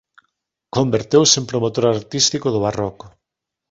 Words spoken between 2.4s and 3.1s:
do barroco.